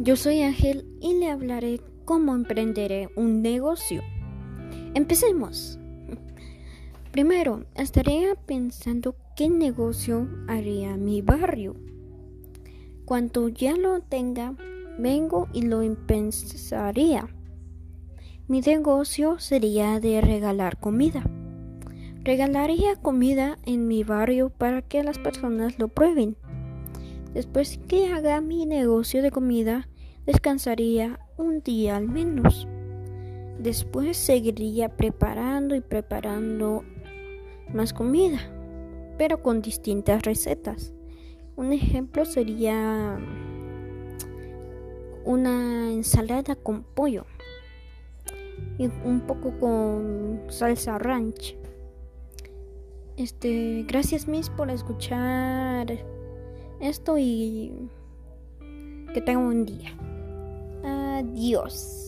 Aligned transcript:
Yo 0.00 0.16
soy 0.16 0.42
Ángel 0.42 0.86
y 1.00 1.14
le 1.14 1.30
hablaré 1.30 1.80
cómo 2.04 2.34
emprenderé 2.34 3.08
un 3.14 3.42
negocio. 3.42 4.02
Empecemos. 4.94 5.78
Primero, 7.12 7.64
estaría 7.74 8.34
pensando 8.34 9.16
qué 9.36 9.48
negocio 9.48 10.28
haría 10.48 10.96
mi 10.96 11.20
barrio. 11.20 11.74
Cuando 13.04 13.48
ya 13.48 13.76
lo 13.76 14.00
tenga, 14.00 14.54
vengo 14.98 15.48
y 15.52 15.62
lo 15.62 15.82
empezaría. 15.82 17.28
Mi 18.46 18.60
negocio 18.60 19.38
sería 19.38 20.00
de 20.00 20.20
regalar 20.20 20.78
comida. 20.80 21.22
Regalaría 22.24 22.96
comida 22.96 23.58
en 23.64 23.86
mi 23.86 24.04
barrio 24.04 24.50
para 24.50 24.82
que 24.82 25.02
las 25.02 25.18
personas 25.18 25.78
lo 25.78 25.88
prueben. 25.88 26.36
Después 27.38 27.78
que 27.86 28.08
haga 28.08 28.40
mi 28.40 28.66
negocio 28.66 29.22
de 29.22 29.30
comida, 29.30 29.88
descansaría 30.26 31.20
un 31.36 31.62
día 31.62 31.96
al 31.96 32.08
menos. 32.08 32.66
Después 33.60 34.16
seguiría 34.16 34.96
preparando 34.96 35.76
y 35.76 35.80
preparando 35.80 36.82
más 37.72 37.92
comida, 37.92 38.40
pero 39.18 39.40
con 39.40 39.62
distintas 39.62 40.24
recetas. 40.24 40.92
Un 41.54 41.72
ejemplo 41.72 42.24
sería 42.24 43.20
una 45.24 45.92
ensalada 45.92 46.56
con 46.56 46.82
pollo 46.82 47.24
y 48.78 48.86
un 49.04 49.20
poco 49.28 49.56
con 49.60 50.42
salsa 50.48 50.98
ranch. 50.98 51.56
Este, 53.16 53.84
gracias 53.86 54.26
Miss 54.26 54.50
por 54.50 54.72
escuchar 54.72 55.86
esto 56.80 57.18
y 57.18 57.72
que 59.12 59.20
tenga 59.20 59.40
un 59.40 59.64
día. 59.64 59.94
Adiós. 60.84 62.07